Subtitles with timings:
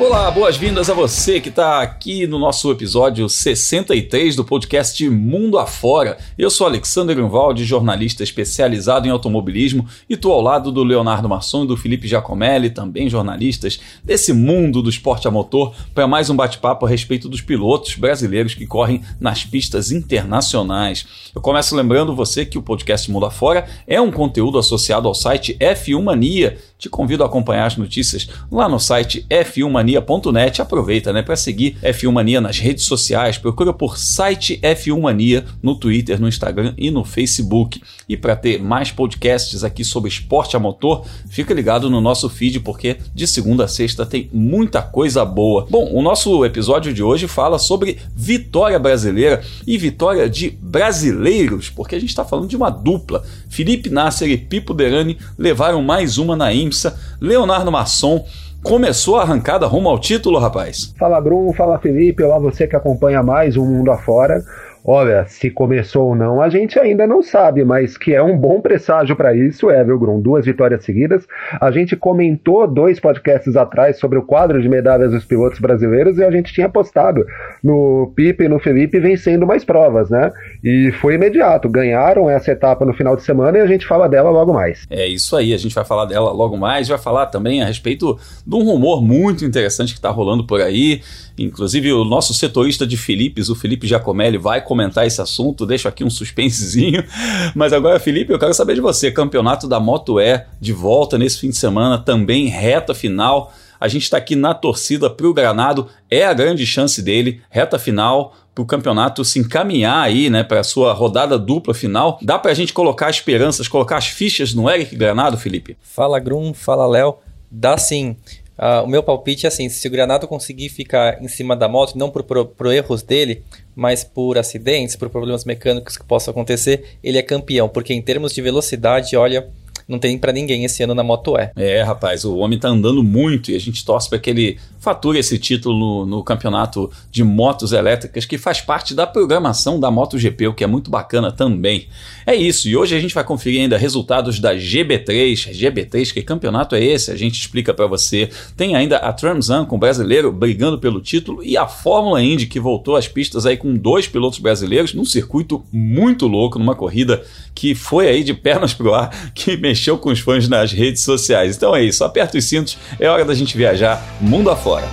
[0.00, 6.16] Olá, boas-vindas a você que está aqui no nosso episódio 63 do podcast Mundo Afora.
[6.38, 11.64] Eu sou Alexander Grunwald, jornalista especializado em automobilismo, e estou ao lado do Leonardo Masson
[11.64, 16.36] e do Felipe Giacomelli, também jornalistas desse mundo do esporte a motor, para mais um
[16.36, 21.06] bate-papo a respeito dos pilotos brasileiros que correm nas pistas internacionais.
[21.34, 25.56] Eu começo lembrando você que o podcast Mundo Afora é um conteúdo associado ao site
[25.58, 26.56] F1 Mania.
[26.78, 30.62] Te convido a acompanhar as notícias lá no site F1 Mania.net.
[30.62, 33.36] Aproveita, né, para seguir F1 Mania nas redes sociais.
[33.36, 37.82] Procura por site F1 Mania no Twitter, no Instagram e no Facebook.
[38.08, 42.60] E para ter mais podcasts aqui sobre esporte a motor, fica ligado no nosso feed
[42.60, 45.66] porque de segunda a sexta tem muita coisa boa.
[45.68, 51.96] Bom, o nosso episódio de hoje fala sobre vitória brasileira e vitória de brasileiros, porque
[51.96, 53.24] a gente está falando de uma dupla.
[53.48, 56.96] Felipe Nasser e Pipo Derani levaram mais uma na IMSA.
[57.20, 58.24] Leonardo Masson
[58.62, 60.92] Começou a arrancada rumo ao título, rapaz.
[60.98, 64.42] Fala Bruno, fala Felipe, olá você que acompanha mais o Mundo Afora.
[64.90, 68.58] Olha, se começou ou não, a gente ainda não sabe, mas que é um bom
[68.58, 70.18] presságio para isso, é, viu, Grum?
[70.18, 71.26] Duas vitórias seguidas.
[71.60, 76.24] A gente comentou dois podcasts atrás sobre o quadro de medalhas dos pilotos brasileiros e
[76.24, 77.26] a gente tinha apostado
[77.62, 80.32] no Pipe e no Felipe vencendo mais provas, né?
[80.64, 81.68] E foi imediato.
[81.68, 84.86] Ganharam essa etapa no final de semana e a gente fala dela logo mais.
[84.88, 86.88] É isso aí, a gente vai falar dela logo mais.
[86.88, 91.02] Vai falar também a respeito de um rumor muito interessante que está rolando por aí.
[91.38, 95.66] Inclusive, o nosso setorista de Filipes, o Felipe Giacomelli, vai comentar esse assunto.
[95.66, 97.04] Deixo aqui um suspensezinho.
[97.54, 99.10] Mas agora, Felipe, eu quero saber de você.
[99.10, 103.52] Campeonato da Moto E de volta nesse fim de semana, também reta final.
[103.80, 107.78] A gente está aqui na torcida para o Granado, é a grande chance dele, reta
[107.78, 112.18] final, para o campeonato se encaminhar aí, né, para a sua rodada dupla final.
[112.20, 115.76] Dá para a gente colocar esperanças, colocar as fichas no Eric Granado, Felipe?
[115.80, 117.18] Fala Grum, fala Léo.
[117.50, 118.16] Dá sim.
[118.58, 121.96] Uh, o meu palpite é assim: se o Granado conseguir ficar em cima da moto,
[121.96, 123.44] não por, por, por, erros dele,
[123.74, 127.68] mas por acidentes, por problemas mecânicos que possam acontecer, ele é campeão.
[127.68, 129.48] Porque em termos de velocidade, olha,
[129.88, 131.50] não tem para ninguém esse ano na Moto E.
[131.56, 135.18] É, rapaz, o homem tá andando muito e a gente torce para que ele fature
[135.18, 140.48] esse título no, no, campeonato de motos elétricas que faz parte da programação da MotoGP,
[140.48, 141.88] o que é muito bacana também.
[142.26, 145.50] É isso, e hoje a gente vai conferir ainda resultados da GB3.
[145.52, 147.10] GB3, que campeonato é esse?
[147.10, 148.28] A gente explica para você.
[148.56, 152.60] Tem ainda a Tramzan com o brasileiro brigando pelo título e a Fórmula Indy que
[152.60, 157.24] voltou às pistas aí com dois pilotos brasileiros num circuito muito louco, numa corrida
[157.54, 161.56] que foi aí de pernas pro ar, que mexeu com os fãs nas redes sociais.
[161.56, 164.88] Então é isso, aperta os cintos, é hora da gente viajar mundo afora.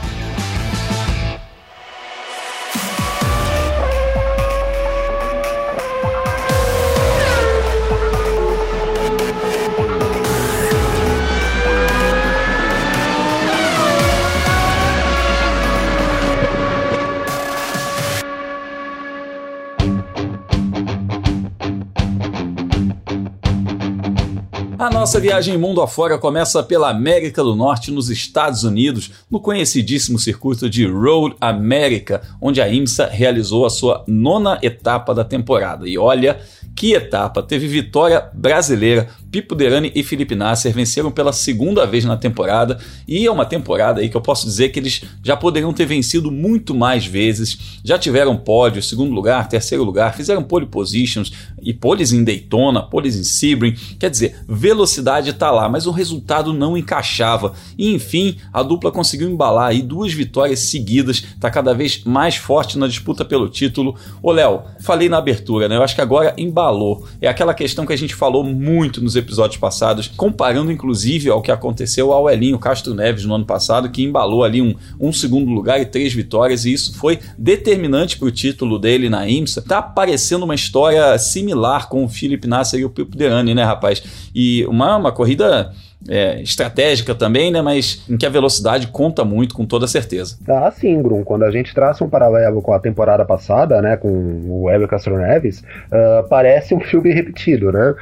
[25.06, 30.68] Nossa viagem mundo afora começa pela América do Norte, nos Estados Unidos, no conhecidíssimo circuito
[30.68, 35.88] de Road America, onde a IMSA realizou a sua nona etapa da temporada.
[35.88, 36.40] E olha
[36.76, 37.42] que etapa!
[37.42, 39.08] Teve vitória brasileira.
[39.32, 44.00] Pipo Derani e Felipe Nasser venceram pela segunda vez na temporada e é uma temporada
[44.00, 47.80] aí que eu posso dizer que eles já poderiam ter vencido muito mais vezes.
[47.84, 53.16] Já tiveram pódio, segundo lugar, terceiro lugar, fizeram pole positions e poles em Daytona, poles
[53.18, 53.76] em Sebring.
[54.00, 57.54] Quer dizer, velocidade está lá, mas o resultado não encaixava.
[57.78, 62.78] E enfim, a dupla conseguiu embalar aí duas vitórias seguidas, está cada vez mais forte
[62.78, 63.96] na disputa pelo título.
[64.22, 65.76] Ô Léo, falei na abertura, né?
[65.76, 67.06] Eu acho que agora embalou embalou.
[67.22, 71.52] É aquela questão que a gente falou muito nos episódios passados, comparando inclusive ao que
[71.52, 75.80] aconteceu ao Elinho Castro Neves no ano passado, que embalou ali um, um segundo lugar
[75.80, 79.62] e três vitórias, e isso foi determinante para o título dele na IMSA.
[79.62, 84.02] Tá parecendo uma história similar com o Felipe Nasser e o Pipo Derani, né, rapaz?
[84.34, 85.72] E uma, uma corrida
[86.10, 87.62] é, estratégica também, né?
[87.62, 90.38] Mas em que a velocidade conta muito, com toda certeza.
[90.48, 91.24] Ah, sim, Grum.
[91.24, 93.98] Quando a gente traça um paralelo com a temporada passada, né?
[93.98, 94.10] Com
[94.48, 97.94] o Hélio Castro Neves, uh, parece um filme repetido, né?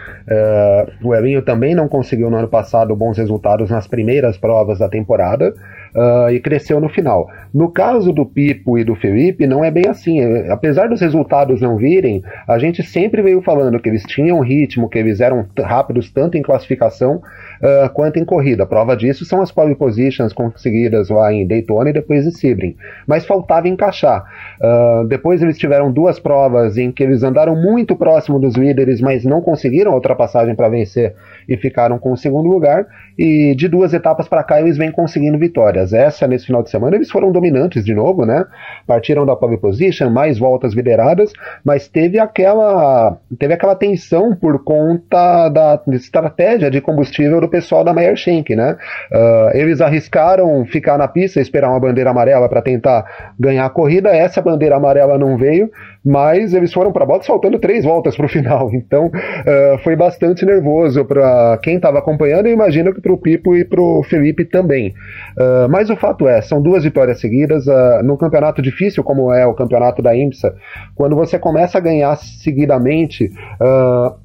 [1.01, 4.89] Uh, o Elinho também não conseguiu no ano passado bons resultados nas primeiras provas da
[4.89, 5.53] temporada.
[5.95, 7.27] Uh, e cresceu no final.
[7.53, 10.19] No caso do Pipo e do Felipe, não é bem assim.
[10.49, 14.97] Apesar dos resultados não virem, a gente sempre veio falando que eles tinham ritmo, que
[14.97, 18.65] eles eram rápidos tanto em classificação uh, quanto em corrida.
[18.65, 22.75] Prova disso são as pole positions conseguidas lá em Daytona e depois em Sebring.
[23.05, 24.25] Mas faltava encaixar.
[24.59, 29.23] Uh, depois eles tiveram duas provas em que eles andaram muito próximo dos líderes, mas
[29.23, 31.13] não conseguiram a ultrapassagem para vencer
[31.47, 32.87] e ficaram com o segundo lugar.
[33.17, 35.82] E de duas etapas para cá eles vêm conseguindo vitórias.
[35.91, 38.45] Essa, nesse final de semana, eles foram dominantes de novo, né?
[38.87, 41.33] Partiram da pole position, mais voltas lideradas,
[41.65, 47.93] mas teve aquela, teve aquela tensão por conta da estratégia de combustível do pessoal da
[47.93, 48.77] Meyer Shank, né?
[49.11, 54.09] Uh, eles arriscaram ficar na pista, esperar uma bandeira amarela para tentar ganhar a corrida.
[54.09, 55.71] Essa bandeira amarela não veio,
[56.03, 58.69] mas eles foram para a box faltando três voltas para o final.
[58.83, 63.55] Então uh, foi bastante nervoso para quem estava acompanhando e imagino que para o Pipo
[63.55, 64.89] e para o Felipe também.
[65.37, 69.45] Uh, mas o fato é, são duas vitórias seguidas uh, num campeonato difícil como é
[69.45, 70.53] o campeonato da IMSA.
[70.95, 73.31] Quando você começa a ganhar seguidamente,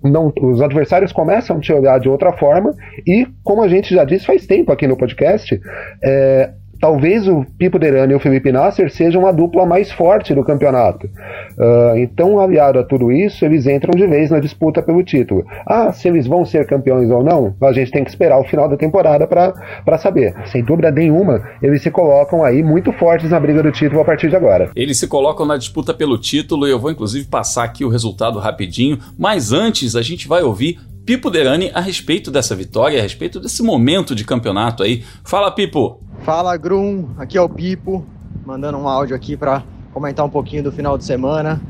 [0.02, 2.74] não, os adversários começam a te olhar de outra forma
[3.06, 5.60] e, como a gente já disse faz tempo aqui no podcast,
[6.02, 10.44] é, talvez o Pipo Derani e o Felipe Nasser sejam a dupla mais forte do
[10.44, 11.06] campeonato.
[11.06, 15.44] Uh, então, aliado a tudo isso, eles entram de vez na disputa pelo título.
[15.66, 18.68] Ah, se eles vão ser campeões ou não, a gente tem que esperar o final
[18.68, 20.34] da temporada para saber.
[20.46, 24.28] Sem dúvida nenhuma, eles se colocam aí muito fortes na briga do título a partir
[24.28, 24.70] de agora.
[24.74, 28.38] Eles se colocam na disputa pelo título e eu vou inclusive passar aqui o resultado
[28.38, 30.78] rapidinho, mas antes a gente vai ouvir
[31.08, 35.02] Pipo Derani a respeito dessa vitória, a respeito desse momento de campeonato aí.
[35.24, 36.02] Fala, Pipo!
[36.18, 38.04] Fala Grum, aqui é o Pipo,
[38.44, 39.62] mandando um áudio aqui para
[39.94, 41.62] comentar um pouquinho do final de semana.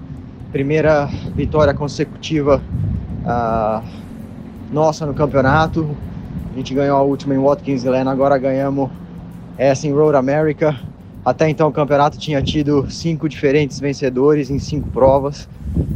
[0.50, 1.06] Primeira
[1.36, 2.60] vitória consecutiva
[3.22, 3.88] uh,
[4.72, 5.88] nossa no campeonato.
[6.52, 8.90] A gente ganhou a última em Watkins Glen, agora ganhamos
[9.56, 10.76] essa em Road America.
[11.24, 15.48] Até então o campeonato tinha tido cinco diferentes vencedores em cinco provas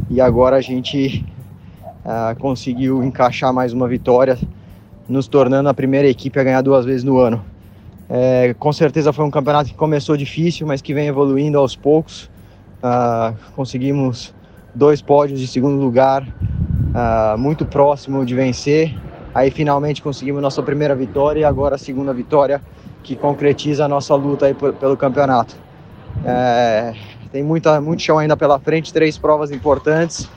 [0.09, 1.27] e agora a gente
[2.05, 4.39] uh, conseguiu encaixar mais uma vitória,
[5.09, 7.45] nos tornando a primeira equipe a ganhar duas vezes no ano.
[8.09, 12.31] É, com certeza foi um campeonato que começou difícil, mas que vem evoluindo aos poucos.
[12.83, 14.35] Uh, conseguimos
[14.75, 18.95] dois pódios de segundo lugar, uh, muito próximo de vencer.
[19.35, 22.61] Aí finalmente conseguimos nossa primeira vitória e agora a segunda vitória
[23.03, 25.57] que concretiza a nossa luta aí pelo campeonato.
[26.25, 26.95] É,
[27.31, 30.29] tem muita, muito chão ainda pela frente, três provas importantes,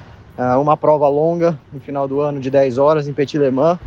[0.59, 3.79] uma prova longa no final do ano de 10 horas em Petit Le Mans.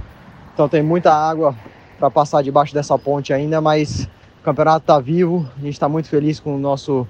[0.55, 1.55] Então tem muita água
[1.99, 4.09] para passar debaixo dessa ponte ainda, mas
[4.41, 7.07] o campeonato está vivo, a gente está muito feliz com o nosso,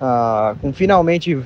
[0.00, 1.42] uh, com finalmente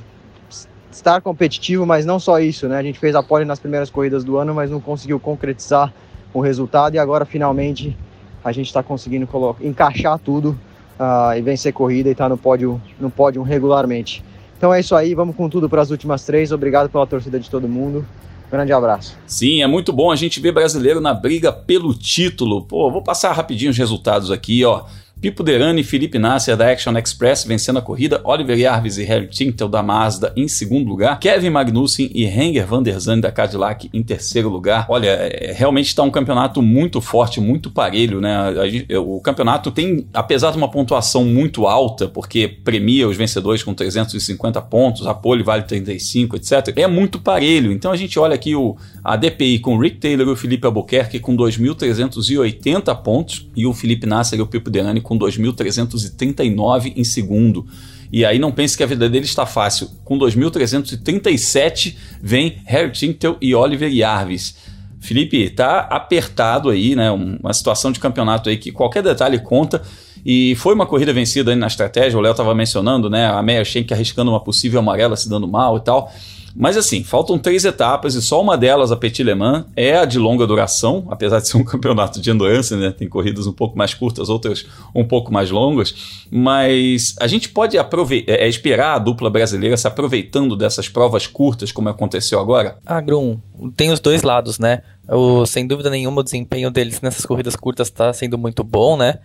[0.91, 2.77] estar competitivo, mas não só isso, né?
[2.77, 5.93] A gente fez a pole nas primeiras corridas do ano, mas não conseguiu concretizar
[6.35, 7.97] o resultado e agora finalmente
[8.45, 9.29] a gente está conseguindo
[9.61, 10.59] encaixar tudo
[10.99, 14.25] uh, e vencer corrida e estar tá no pódio, no pódio regularmente.
[14.63, 16.53] Então é isso aí, vamos com tudo para as últimas três.
[16.53, 18.07] Obrigado pela torcida de todo mundo.
[18.49, 19.19] Grande abraço.
[19.27, 22.63] Sim, é muito bom a gente ver brasileiro na briga pelo título.
[22.63, 24.85] Pô, vou passar rapidinho os resultados aqui, ó.
[25.23, 29.29] Pipo Derani e Felipe Nasser da Action Express vencendo a corrida, Oliver Jarvis e Harry
[29.29, 33.89] Tintel da Mazda em segundo lugar, Kevin Magnussen e Henger van der Zandt da Cadillac
[33.95, 34.85] em terceiro lugar.
[34.89, 38.53] Olha, é, realmente está um campeonato muito forte, muito parelho, né?
[38.99, 44.61] o campeonato tem, apesar de uma pontuação muito alta, porque premia os vencedores com 350
[44.63, 46.73] pontos, a pole vale 35, etc.
[46.75, 47.71] É muito parelho.
[47.71, 50.67] Então a gente olha aqui o, a DPI com o Rick Taylor e o Felipe
[50.67, 56.95] Albuquerque com 2.380 pontos e o Felipe Nasser e o Pipo Derani com com 2.339
[56.97, 57.67] em segundo.
[58.11, 59.89] E aí não pense que a vida dele está fácil.
[60.05, 64.57] Com 2.337 vem Harry Tintel e Oliver Jarvis.
[65.01, 67.11] Felipe, tá apertado aí, né?
[67.11, 69.83] Uma situação de campeonato aí que qualquer detalhe conta.
[70.25, 73.27] E foi uma corrida vencida aí na estratégia, o Léo estava mencionando, né?
[73.27, 76.13] A Meia Schenck arriscando uma possível amarela, se dando mal e tal.
[76.55, 80.05] Mas assim, faltam três etapas e só uma delas, a Petit Le Mans, é a
[80.05, 82.91] de longa duração, apesar de ser um campeonato de endurance, né?
[82.91, 86.25] Tem corridas um pouco mais curtas, outras um pouco mais longas.
[86.31, 87.87] Mas a gente pode é,
[88.27, 92.79] é, esperar a dupla brasileira se aproveitando dessas provas curtas, como aconteceu agora?
[92.85, 93.39] Ah, Grum,
[93.77, 94.83] tem os dois lados, né?
[95.09, 99.19] O, sem dúvida nenhuma, o desempenho deles nessas corridas curtas está sendo muito bom, né?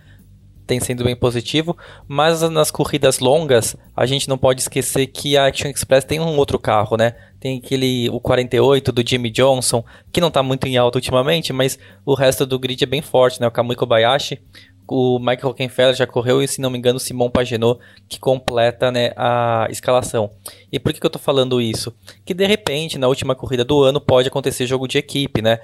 [0.68, 1.74] Tem sido bem positivo,
[2.06, 6.36] mas nas corridas longas, a gente não pode esquecer que a Action Express tem um
[6.36, 7.14] outro carro, né?
[7.40, 9.82] Tem aquele o 48 do Jimmy Johnson,
[10.12, 13.40] que não está muito em alta ultimamente, mas o resto do grid é bem forte,
[13.40, 13.46] né?
[13.46, 14.38] O Kamui Kobayashi,
[14.86, 18.92] o Michael Rockefeller já correu e, se não me engano, o Simon Pagenaud que completa
[18.92, 20.30] né, a escalação.
[20.70, 21.94] E por que, que eu estou falando isso?
[22.26, 25.60] Que de repente, na última corrida do ano, pode acontecer jogo de equipe, né?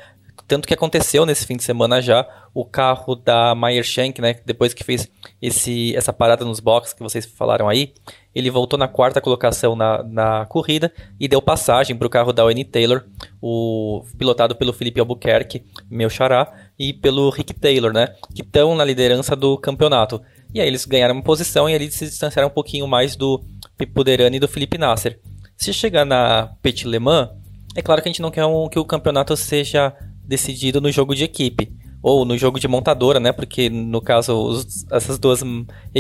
[0.46, 4.36] Tanto que aconteceu nesse fim de semana já o carro da Meyer Shank, né?
[4.44, 5.10] Depois que fez
[5.40, 7.94] esse, essa parada nos boxes que vocês falaram aí,
[8.34, 12.44] ele voltou na quarta colocação na, na corrida e deu passagem para o carro da
[12.44, 13.04] Wayne Taylor,
[13.40, 18.14] o, pilotado pelo Felipe Albuquerque, meu xará, e pelo Rick Taylor, né?
[18.34, 20.20] Que estão na liderança do campeonato.
[20.52, 23.42] E aí eles ganharam uma posição e ali se distanciaram um pouquinho mais do
[23.78, 25.18] Pipo Derani e do Felipe Nasser.
[25.56, 27.30] Se chegar na Petit Le Mans,
[27.74, 29.92] é claro que a gente não quer um, que o campeonato seja
[30.26, 31.72] decidido no jogo de equipe.
[32.02, 33.32] ou no jogo de montadora, né?
[33.32, 35.42] Porque no caso os, essas duas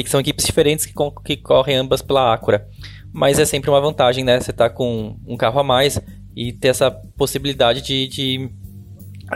[0.06, 0.92] são equipes diferentes que,
[1.24, 2.68] que correm ambas pela Acura.
[3.10, 4.38] Mas é sempre uma vantagem, né?
[4.38, 5.98] Você tá com um carro a mais
[6.36, 8.50] e ter essa possibilidade de, de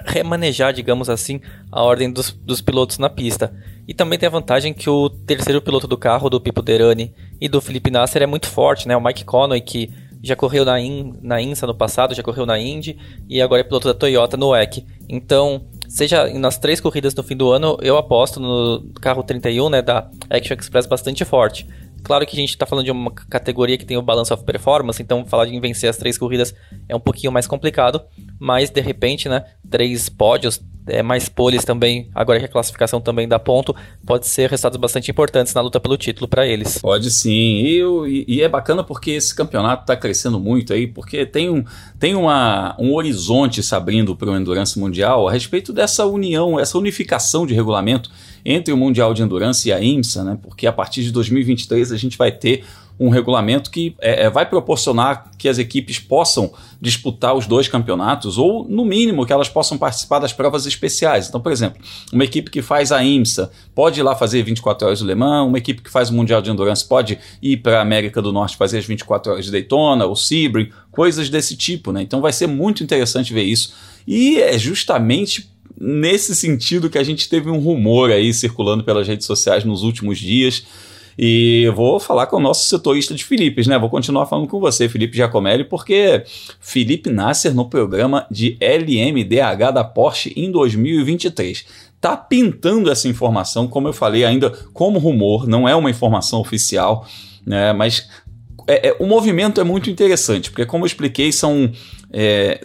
[0.04, 1.40] remanejar, digamos assim,
[1.73, 3.50] a ordem dos, dos pilotos na pista.
[3.87, 7.49] E também tem a vantagem que o terceiro piloto do carro, do Pipo Derani e
[7.49, 8.95] do Felipe Nasser, é muito forte, né?
[8.95, 9.90] O Mike Conway, que
[10.23, 12.99] já correu na, In, na INSA no passado, já correu na Indy
[13.29, 14.85] e agora é piloto da Toyota no WEC.
[15.09, 19.83] Então, seja nas três corridas no fim do ano, eu aposto no carro 31 né,
[19.83, 21.67] da Action Express bastante forte.
[22.09, 25.03] Claro que a gente está falando de uma categoria que tem o Balance of Performance,
[25.03, 26.55] então falar de vencer as três corridas
[26.88, 28.00] é um pouquinho mais complicado,
[28.41, 33.29] mas de repente, né, três pódios, é, mais poles também, agora que a classificação também
[33.29, 36.79] dá ponto, pode ser resultados bastante importantes na luta pelo título para eles.
[36.79, 41.27] Pode sim, e, e, e, é bacana porque esse campeonato está crescendo muito aí, porque
[41.27, 41.62] tem um,
[41.99, 46.79] tem uma, um horizonte se abrindo para o Endurance Mundial a respeito dessa união, essa
[46.79, 48.11] unificação de regulamento
[48.50, 50.38] entre o Mundial de Endurance e a IMSA, né?
[50.43, 52.64] Porque a partir de 2023 a gente vai ter
[52.99, 56.50] um regulamento que é, é, vai proporcionar que as equipes possam
[56.81, 61.28] disputar os dois campeonatos, ou no mínimo que elas possam participar das provas especiais.
[61.28, 65.00] Então, por exemplo, uma equipe que faz a IMSA pode ir lá fazer 24 horas
[65.00, 67.83] do Le Mans, uma equipe que faz o Mundial de Endurance pode ir para a
[67.83, 71.93] América do Norte fazer as 24 horas de Daytona, ou Sebring, coisas desse tipo.
[71.93, 72.02] Né?
[72.02, 73.75] Então vai ser muito interessante ver isso.
[74.07, 75.50] E é justamente
[75.81, 80.19] nesse sentido que a gente teve um rumor aí circulando pelas redes sociais nos últimos
[80.19, 80.65] dias.
[81.21, 83.77] E vou falar com o nosso setorista de Felipe, né?
[83.77, 86.23] Vou continuar falando com você, Felipe Giacomelli, porque
[86.61, 93.89] Felipe Nasser no programa de LMDH da Porsche em 2023 tá pintando essa informação, como
[93.89, 97.05] eu falei, ainda como rumor, não é uma informação oficial,
[97.45, 97.73] né?
[97.73, 98.09] Mas
[98.69, 101.73] é, é, o movimento é muito interessante, porque como eu expliquei, são
[102.11, 102.61] é,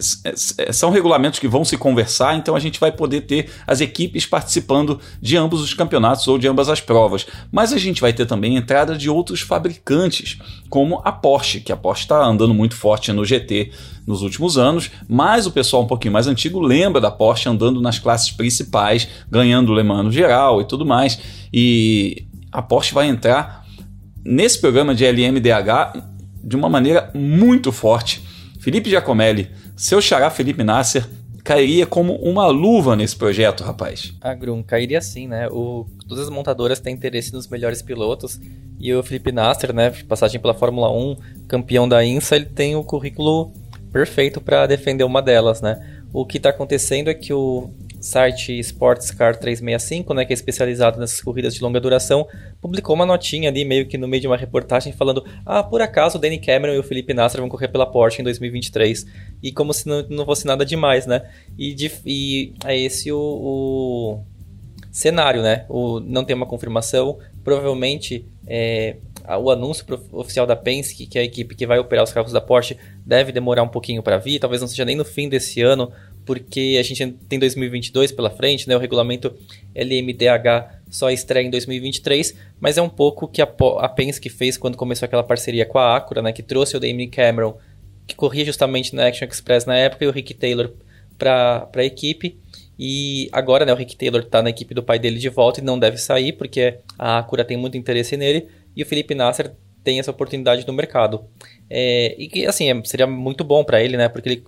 [0.58, 4.24] é, são regulamentos que vão se conversar, então a gente vai poder ter as equipes
[4.24, 7.26] participando de ambos os campeonatos ou de ambas as provas.
[7.52, 10.38] Mas a gente vai ter também entrada de outros fabricantes,
[10.70, 13.70] como a Porsche, que a Porsche está andando muito forte no GT
[14.06, 17.98] nos últimos anos, mas o pessoal um pouquinho mais antigo lembra da Porsche andando nas
[17.98, 21.18] classes principais, ganhando o Le Mans no geral e tudo mais.
[21.52, 23.64] E a Porsche vai entrar
[24.24, 26.02] nesse programa de LMDH
[26.42, 28.22] de uma maneira muito forte
[28.64, 31.06] Felipe Giacomelli, seu xará Felipe Nasser,
[31.44, 34.14] cairia como uma luva nesse projeto, rapaz.
[34.22, 35.48] A Grum, cairia sim, né?
[35.50, 38.40] O, todas as montadoras têm interesse nos melhores pilotos
[38.80, 41.16] e o Felipe Nasser, né, passagem pela Fórmula 1,
[41.46, 43.52] campeão da INSA, ele tem o currículo
[43.92, 46.00] perfeito para defender uma delas, né?
[46.10, 47.68] O que está acontecendo é que o
[48.04, 52.26] site Sportscar 365, né, que é especializado nessas corridas de longa duração,
[52.60, 56.18] publicou uma notinha ali, meio que no meio de uma reportagem, falando: ah, por acaso
[56.18, 59.06] o Danny Cameron e o Felipe Nasser vão correr pela Porsche em 2023.
[59.42, 61.30] E como se não, não fosse nada demais, né?
[61.56, 64.20] E, de, e é esse o, o
[64.92, 65.64] cenário, né?
[65.68, 68.26] O, não tem uma confirmação, provavelmente.
[68.46, 68.96] É,
[69.40, 72.42] o anúncio oficial da Penske, que é a equipe que vai operar os carros da
[72.42, 75.90] Porsche, deve demorar um pouquinho para vir, talvez não seja nem no fim desse ano,
[76.24, 78.76] porque a gente tem 2022 pela frente, né?
[78.76, 79.34] O regulamento
[79.74, 84.76] LMDH só estreia em 2023, mas é um pouco que a, a Penske fez quando
[84.76, 86.32] começou aquela parceria com a Acura, né?
[86.32, 87.56] Que trouxe o Damien Cameron,
[88.06, 90.72] que corria justamente na Action Express na época, e o Rick Taylor
[91.18, 92.38] para a equipe.
[92.78, 95.64] E agora, né, o Rick Taylor está na equipe do pai dele de volta e
[95.64, 99.52] não deve sair, porque a Acura tem muito interesse nele, e o Felipe Nasser
[99.84, 101.24] tem essa oportunidade no mercado.
[101.70, 104.44] É, e que, assim, é, seria muito bom para ele, né, porque ele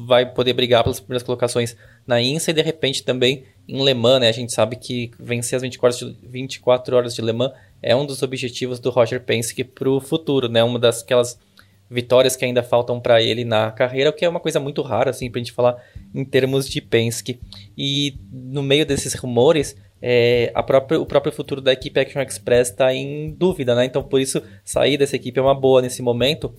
[0.00, 4.20] vai poder brigar pelas primeiras colocações na INSA e de repente também em Le Mans,
[4.20, 4.28] né?
[4.28, 7.94] A gente sabe que vencer as 24 horas de, 24 horas de Le Mans é
[7.94, 10.62] um dos objetivos do Roger Penske para o futuro, né?
[10.62, 11.38] Uma das aquelas
[11.90, 15.10] vitórias que ainda faltam para ele na carreira, o que é uma coisa muito rara,
[15.10, 15.76] assim, para a gente falar
[16.14, 17.38] em termos de Penske.
[17.76, 22.70] E no meio desses rumores, é, a própria, o próprio futuro da equipe Action Express
[22.70, 23.84] está em dúvida, né?
[23.84, 26.54] Então, por isso, sair dessa equipe é uma boa nesse momento,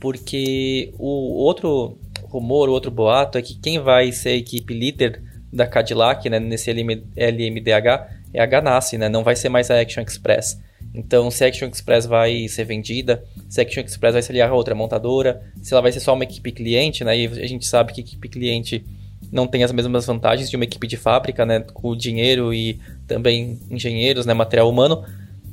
[0.00, 1.98] porque o outro
[2.38, 5.22] rumor, outro boato é que quem vai ser a equipe líder
[5.52, 9.08] da Cadillac, né, nesse LM, LMDH, é a Ganassi, né?
[9.08, 10.60] Não vai ser mais a Action Express.
[10.92, 14.50] Então, se a Action Express vai ser vendida, se a Action Express vai se aliar
[14.50, 17.16] a outra montadora, se ela vai ser só uma equipe cliente, né?
[17.16, 18.84] E a gente sabe que equipe cliente
[19.30, 21.60] não tem as mesmas vantagens de uma equipe de fábrica, né?
[21.60, 24.34] Com dinheiro e também engenheiros, né?
[24.34, 25.04] Material humano.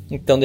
[0.09, 0.37] Então,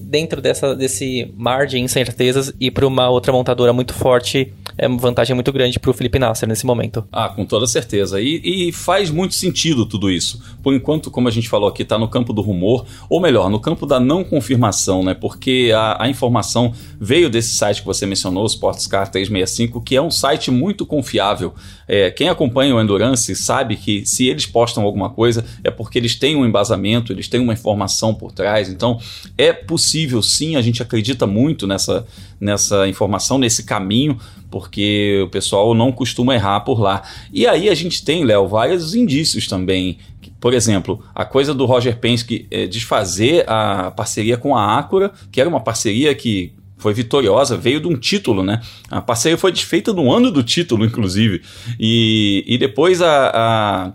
[0.00, 4.98] dentro dessa, desse mar de incertezas, ir para uma outra montadora muito forte é uma
[4.98, 7.04] vantagem muito grande para o Felipe Nasser nesse momento.
[7.12, 8.20] Ah, com toda certeza.
[8.20, 10.40] E, e, faz muito sentido tudo isso.
[10.62, 13.58] Por enquanto, como a gente falou aqui, está no campo do rumor, ou melhor, no
[13.58, 15.14] campo da não confirmação, né?
[15.14, 20.00] Porque a, a informação veio desse site que você mencionou, o Sportscar 365, que é
[20.00, 21.52] um site muito confiável.
[21.88, 26.14] É, quem acompanha o Endurance sabe que se eles postam alguma coisa é porque eles
[26.14, 28.68] têm um embasamento, eles têm uma informação por trás.
[28.68, 29.00] Então,
[29.36, 32.06] é possível sim, a gente acredita muito nessa,
[32.40, 34.18] nessa informação, nesse caminho,
[34.50, 37.02] porque o pessoal não costuma errar por lá.
[37.32, 39.98] E aí a gente tem, Léo, vários indícios também.
[40.40, 45.40] Por exemplo, a coisa do Roger Penske é, desfazer a parceria com a Acura, que
[45.40, 48.60] era uma parceria que foi vitoriosa, veio de um título, né?
[48.88, 51.42] A parceria foi desfeita no ano do título, inclusive.
[51.78, 53.92] E, e depois a, a,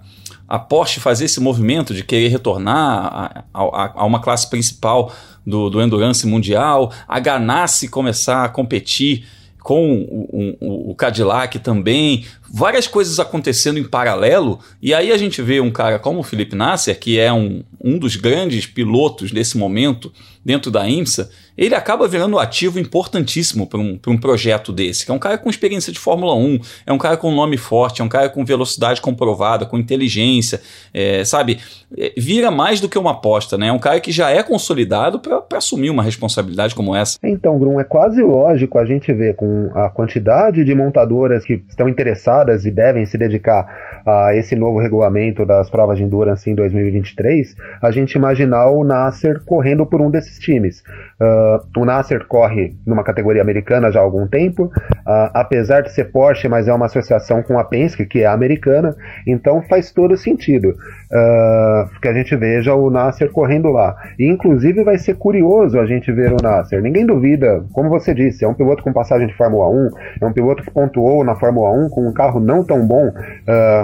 [0.48, 5.14] a Porsche fazer esse movimento de querer retornar a, a, a uma classe principal
[5.46, 9.26] do, do Endurance Mundial, a Ganassi começar a competir
[9.64, 15.42] com o, o, o, Cadillac também, várias coisas acontecendo em paralelo, e aí a gente
[15.42, 19.58] vê um cara como o Felipe Nasser, que é um, um dos grandes pilotos nesse
[19.58, 20.12] momento
[20.44, 25.12] dentro da IMSA, ele acaba virando um ativo importantíssimo para um, um projeto desse, que
[25.12, 28.06] é um cara com experiência de Fórmula 1, é um cara com nome forte, é
[28.06, 30.60] um cara com velocidade comprovada, com inteligência,
[30.94, 31.60] é, sabe?
[31.98, 33.68] É, vira mais do que uma aposta, né?
[33.68, 37.18] É um cara que já é consolidado para assumir uma responsabilidade como essa.
[37.24, 41.88] Então, Grum, é quase lógico a gente ver com a quantidade de montadoras que estão
[41.88, 43.68] interessadas e devem se dedicar
[44.06, 49.42] a esse novo regulamento das provas de endurance em 2023, a gente imaginar o Nasser
[49.46, 50.84] correndo por um desses times.
[51.22, 51.43] Uh,
[51.78, 56.48] o Nasser corre numa categoria americana já há algum tempo, uh, apesar de ser Porsche,
[56.48, 58.96] mas é uma associação com a Penske, que é americana,
[59.26, 63.96] então faz todo sentido uh, que a gente veja o Nasser correndo lá.
[64.20, 66.82] E inclusive vai ser curioso a gente ver o Nasser.
[66.82, 69.90] Ninguém duvida, como você disse, é um piloto com passagem de Fórmula 1,
[70.22, 73.12] é um piloto que pontuou na Fórmula 1 com um carro não tão bom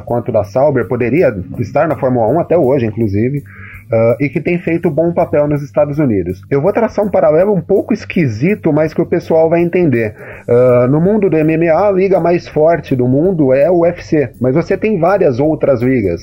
[0.05, 3.43] quanto da Sauber, poderia estar na Fórmula 1 até hoje, inclusive.
[3.91, 6.41] Uh, e que tem feito bom papel nos Estados Unidos.
[6.49, 10.15] Eu vou traçar um paralelo um pouco esquisito, mas que o pessoal vai entender.
[10.47, 14.53] Uh, no mundo do MMA, a liga mais forte do mundo é o UFC, mas
[14.53, 16.21] você tem várias outras ligas.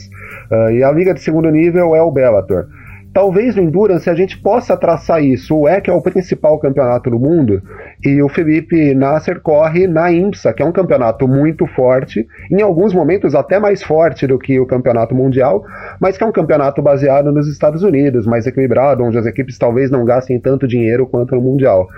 [0.50, 2.66] Uh, e a liga de segundo nível é o Bellator.
[3.16, 5.56] Talvez no Endurance a gente possa traçar isso.
[5.56, 7.62] O EC é o principal campeonato do mundo
[8.04, 12.92] e o Felipe Nasser corre na IMSA, que é um campeonato muito forte, em alguns
[12.92, 15.64] momentos até mais forte do que o campeonato mundial,
[15.98, 19.90] mas que é um campeonato baseado nos Estados Unidos, mais equilibrado, onde as equipes talvez
[19.90, 21.88] não gastem tanto dinheiro quanto no mundial.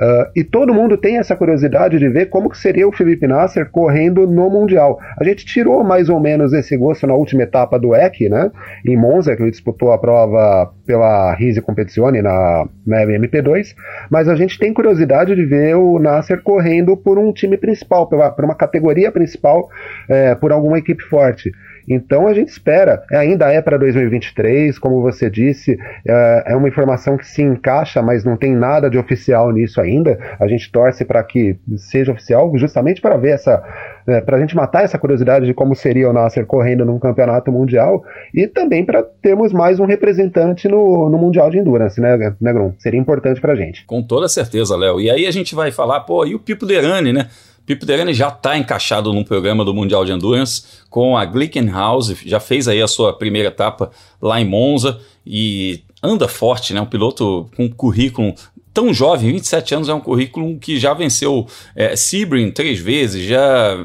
[0.00, 4.28] Uh, e todo mundo tem essa curiosidade de ver como seria o Felipe Nasser correndo
[4.28, 5.00] no mundial.
[5.20, 8.52] A gente tirou mais ou menos esse gosto na última etapa do EC, né,
[8.86, 13.74] em Monza, que ele disputou a prova pela Rise Competizione na, na MP2,
[14.10, 18.30] mas a gente tem curiosidade de ver o Nasser correndo por um time principal, pela,
[18.30, 19.68] por uma categoria principal,
[20.08, 21.52] é, por alguma equipe forte.
[21.88, 27.16] Então a gente espera, ainda é para 2023, como você disse, é, é, uma informação
[27.16, 30.18] que se encaixa, mas não tem nada de oficial nisso ainda.
[30.38, 33.62] A gente torce para que seja oficial, justamente para ver essa
[34.08, 37.52] né, para a gente matar essa curiosidade de como seria o Nasser correndo num campeonato
[37.52, 42.52] mundial e também para termos mais um representante no, no Mundial de Endurance, né, né
[42.54, 42.72] Grum?
[42.78, 43.84] Seria importante para a gente.
[43.84, 44.98] Com toda certeza, Léo.
[44.98, 47.26] E aí a gente vai falar, pô, e o Pipo Derani, né?
[47.68, 52.40] Pipo Derani já está encaixado num programa do Mundial de Endurance com a Glickenhaus, já
[52.40, 53.90] fez aí a sua primeira etapa
[54.22, 56.80] lá em Monza e anda forte, né?
[56.80, 58.34] Um piloto com currículo
[58.72, 63.76] tão jovem, 27 anos, é um currículo que já venceu é, Sebring três vezes, já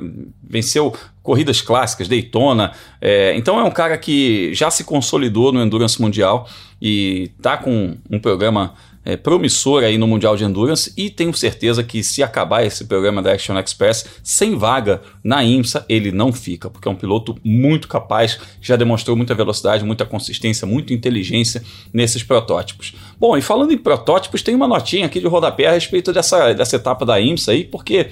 [0.42, 2.72] venceu corridas clássicas, Daytona.
[3.02, 6.48] É, então é um cara que já se consolidou no Endurance Mundial
[6.82, 11.84] e tá com um programa é, promissor aí no Mundial de Endurance e tenho certeza
[11.84, 16.70] que se acabar esse programa da Action Express sem vaga na IMSA, ele não fica,
[16.70, 21.64] porque é um piloto muito capaz, já demonstrou muita velocidade, muita consistência, muita inteligência
[21.94, 22.94] nesses protótipos.
[23.20, 26.76] Bom, e falando em protótipos, tem uma notinha aqui de rodapé a respeito dessa, dessa
[26.76, 28.10] etapa da IMSA aí, porque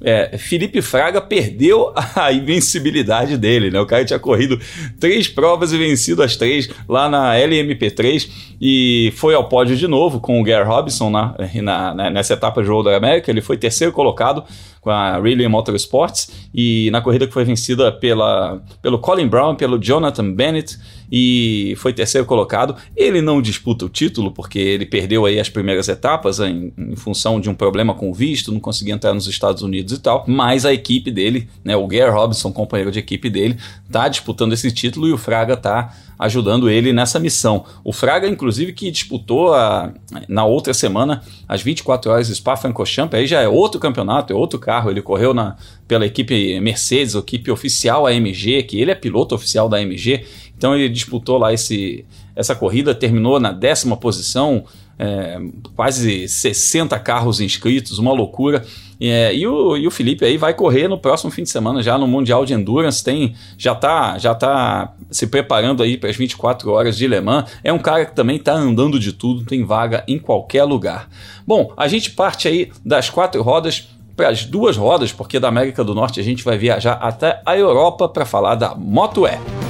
[0.00, 3.80] é, Felipe Fraga perdeu a invencibilidade dele, né?
[3.80, 4.58] O cara tinha corrido
[4.98, 8.28] três provas e vencido as três lá na LMP3
[8.60, 12.68] e foi ao pódio de novo com o Gary Robinson na, na, nessa etapa de
[12.68, 13.30] Road América.
[13.30, 14.44] Ele foi terceiro colocado
[14.80, 19.78] com a Riley Motorsports e na corrida que foi vencida pela, pelo Colin Brown, pelo
[19.78, 20.78] Jonathan Bennett
[21.16, 22.74] e foi terceiro colocado.
[22.96, 27.40] Ele não disputa o título porque ele perdeu aí as primeiras etapas em, em função
[27.40, 30.24] de um problema com o visto, não conseguia entrar nos Estados Unidos e tal.
[30.26, 33.56] Mas a equipe dele, né, o Gare Robinson, companheiro de equipe dele,
[33.92, 37.64] tá disputando esse título e o Fraga tá ajudando ele nessa missão.
[37.82, 39.92] O Fraga, inclusive, que disputou a,
[40.28, 44.90] na outra semana as 24 horas Spa-Francorchamps, aí já é outro campeonato, é outro carro.
[44.90, 49.76] Ele correu na, pela equipe Mercedes, equipe oficial AMG, que ele é piloto oficial da
[49.78, 50.24] AMG.
[50.64, 54.64] Então ele disputou lá esse, essa corrida, terminou na décima posição,
[54.98, 55.38] é,
[55.76, 58.64] quase 60 carros inscritos, uma loucura.
[58.98, 61.98] É, e, o, e o Felipe aí vai correr no próximo fim de semana, já
[61.98, 66.70] no Mundial de Endurance, tem, já está já tá se preparando aí para as 24
[66.70, 67.44] horas de Le Mans.
[67.62, 71.10] É um cara que também está andando de tudo, tem vaga em qualquer lugar.
[71.46, 75.84] Bom, a gente parte aí das quatro rodas para as duas rodas, porque da América
[75.84, 79.63] do Norte a gente vai viajar até a Europa para falar da Moto E.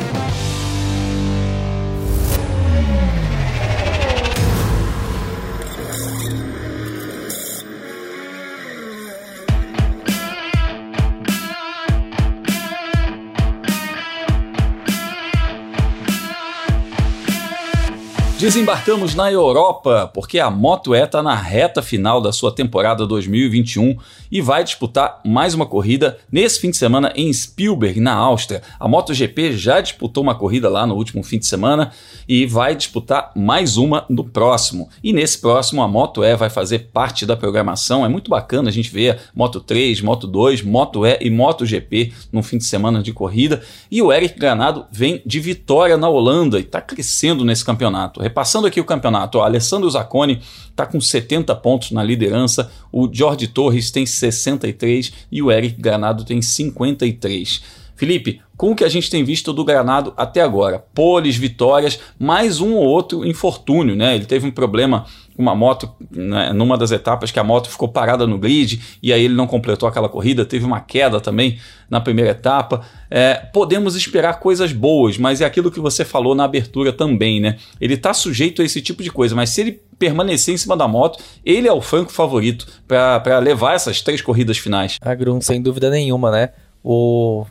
[18.45, 23.97] Desembarcamos na Europa, porque a Moto E está na reta final da sua temporada 2021
[24.31, 28.61] e vai disputar mais uma corrida nesse fim de semana em Spielberg, na Áustria.
[28.79, 31.93] A MotoGP já disputou uma corrida lá no último fim de semana
[32.29, 34.91] e vai disputar mais uma no próximo.
[35.03, 38.05] E nesse próximo a Moto E vai fazer parte da programação.
[38.05, 42.43] É muito bacana a gente ver Moto 3, Moto 2, Moto E e MotoGP no
[42.43, 43.63] fim de semana de corrida.
[43.91, 48.67] E o Eric Granado vem de vitória na Holanda e está crescendo nesse campeonato Passando
[48.67, 54.05] aqui o campeonato, Alessandro Zacconi está com 70 pontos na liderança, o Jorge Torres tem
[54.05, 57.63] 63 e o Eric Granado tem 53.
[57.97, 62.61] Felipe, com o que a gente tem visto do Granado até agora, poles, vitórias, mais
[62.61, 64.17] um ou outro infortúnio, né?
[64.17, 68.27] Ele teve um problema uma moto, né, numa das etapas que a moto ficou parada
[68.27, 71.59] no grid e aí ele não completou aquela corrida, teve uma queda também
[71.91, 72.83] na primeira etapa.
[73.11, 77.57] É, podemos esperar coisas boas, mas é aquilo que você falou na abertura também, né?
[77.81, 80.87] Ele está sujeito a esse tipo de coisa, mas se ele permanecer em cima da
[80.87, 84.99] moto, ele é o franco favorito para levar essas três corridas finais.
[85.01, 86.51] A Grum, sem dúvida nenhuma, né?
[86.83, 87.45] O,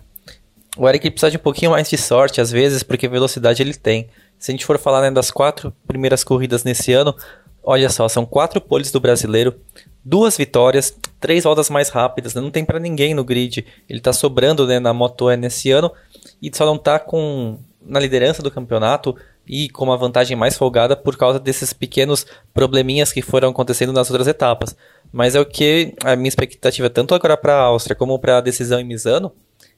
[0.78, 4.08] o Eric precisa de um pouquinho mais de sorte às vezes, porque velocidade ele tem.
[4.38, 7.16] Se a gente for falar né, das quatro primeiras corridas nesse ano,
[7.64, 9.56] Olha só, são quatro poles do brasileiro,
[10.04, 12.42] duas vitórias, três voltas mais rápidas, né?
[12.42, 13.66] não tem para ninguém no grid.
[13.90, 15.92] Ele tá sobrando né, na Moto E nesse ano
[16.42, 20.96] e só não tá com na liderança do campeonato e com uma vantagem mais folgada
[20.96, 24.76] por causa desses pequenos probleminhas que foram acontecendo nas outras etapas.
[25.12, 28.42] Mas é o que a minha expectativa tanto agora para a Áustria como para a
[28.42, 29.32] decisão em Misano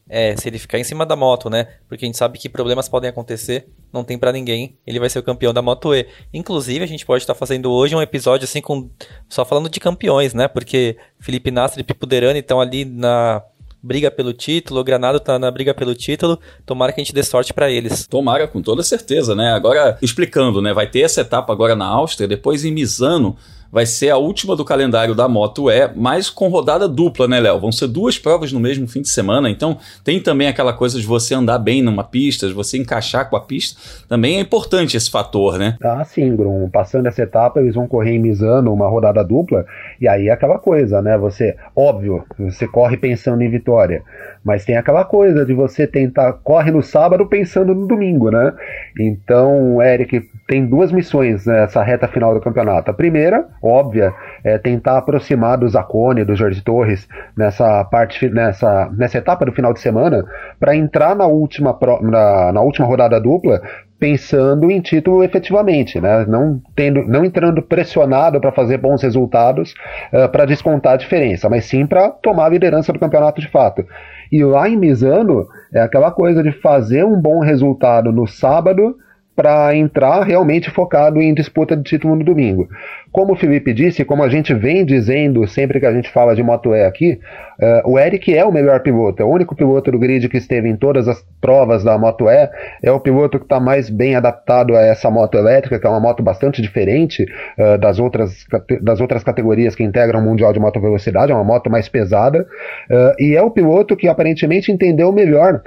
[0.10, 1.68] é, se ele ficar em cima da moto, né?
[1.88, 5.20] Porque a gente sabe que problemas podem acontecer, não tem para ninguém, ele vai ser
[5.20, 6.08] o campeão da Moto E.
[6.34, 8.90] Inclusive, a gente pode estar fazendo hoje um episódio assim com
[9.28, 10.48] só falando de campeões, né?
[10.48, 13.42] Porque Felipe Nastra e Pipo Derani estão ali na
[13.82, 17.22] briga pelo título, o Granado tá na briga pelo título, tomara que a gente dê
[17.22, 18.08] sorte para eles.
[18.08, 19.52] Tomara, com toda certeza, né?
[19.54, 20.74] Agora, explicando, né?
[20.74, 23.38] Vai ter essa etapa agora na Áustria, depois em Misano,
[23.72, 27.60] vai ser a última do calendário da Moto E, mas com rodada dupla, né, Léo?
[27.60, 31.06] Vão ser duas provas no mesmo fim de semana, então tem também aquela coisa de
[31.06, 33.80] você andar bem numa pista, de você encaixar com a pista.
[34.08, 35.78] Também é importante esse fator, né?
[35.84, 36.70] Ah, sim, Grum.
[36.70, 39.66] Passando essa etapa, eles vão correr em Misano, uma rodada dupla,
[40.00, 41.18] e aí é aquela coisa, né?
[41.18, 44.04] Você, óbvio, você corre pensando em vitória,
[44.46, 48.54] mas tem aquela coisa de você tentar, corre no sábado pensando no domingo, né?
[49.00, 52.92] Então, Eric tem duas missões nessa reta final do campeonato.
[52.92, 59.18] A primeira, óbvia, é tentar aproximar do Zacone, do Jorge Torres, nessa parte, nessa, nessa
[59.18, 60.24] etapa do final de semana,
[60.60, 63.60] para entrar na última, na, na última rodada dupla
[64.00, 66.26] pensando em título efetivamente, né?
[66.28, 69.74] não, tendo, não entrando pressionado para fazer bons resultados
[70.12, 73.86] uh, para descontar a diferença, mas sim para tomar a liderança do campeonato de fato.
[74.32, 78.98] E lá em Misano é aquela coisa de fazer um bom resultado no sábado
[79.36, 82.70] para entrar realmente focado em disputa de título no domingo.
[83.16, 86.44] Como o Felipe disse, como a gente vem dizendo sempre que a gente fala de
[86.44, 87.18] Moto E aqui,
[87.62, 90.68] uh, o Eric é o melhor piloto, é o único piloto do grid que esteve
[90.68, 92.50] em todas as provas da Moto E,
[92.84, 96.02] é o piloto que está mais bem adaptado a essa moto elétrica, que é uma
[96.02, 97.24] moto bastante diferente
[97.58, 98.46] uh, das, outras,
[98.82, 102.42] das outras categorias que integram o Mundial de Moto Velocidade, é uma moto mais pesada,
[102.42, 105.62] uh, e é o piloto que aparentemente entendeu melhor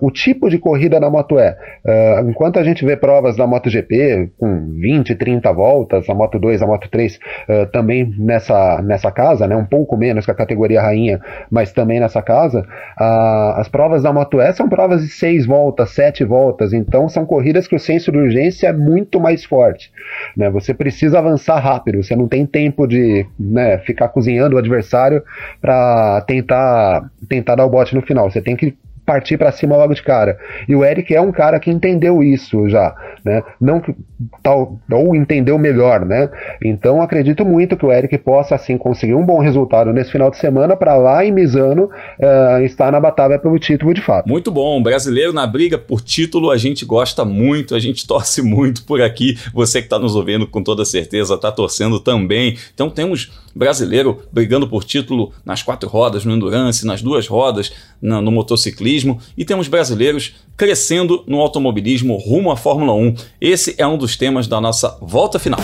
[0.00, 1.54] o tipo de corrida da Moto E.
[2.28, 6.66] enquanto a gente vê provas da MotoGP com 20, 30 voltas, a Moto 2, a
[6.66, 11.20] Moto 3 uh, também nessa, nessa casa, né, um pouco menos que a categoria rainha,
[11.50, 12.60] mas também nessa casa.
[13.00, 17.24] Uh, as provas da Moto E são provas de 6 voltas, 7 voltas, então são
[17.24, 19.92] corridas que o senso de urgência é muito mais forte.
[20.36, 20.50] Né?
[20.50, 25.22] Você precisa avançar rápido, você não tem tempo de né, ficar cozinhando o adversário
[25.60, 28.30] para tentar, tentar dar o bote no final.
[28.30, 30.38] Você tem que partir para cima logo de cara.
[30.68, 33.42] E o Eric é um cara que entendeu isso já, né?
[33.60, 33.94] Não que
[34.42, 36.30] tal ou entendeu melhor, né?
[36.64, 40.38] Então acredito muito que o Eric possa assim conseguir um bom resultado nesse final de
[40.38, 44.28] semana para lá em Misano uh, estar na batalha pelo título de fato.
[44.28, 48.84] Muito bom, brasileiro na briga por título a gente gosta muito, a gente torce muito
[48.84, 49.36] por aqui.
[49.52, 52.56] Você que está nos ouvindo com toda certeza está torcendo também.
[52.72, 58.20] Então temos brasileiro brigando por título nas quatro rodas, no endurance, nas duas rodas, no,
[58.20, 58.93] no motociclismo
[59.36, 63.14] e temos brasileiros crescendo no automobilismo rumo à Fórmula 1.
[63.40, 65.60] Esse é um dos temas da nossa volta final.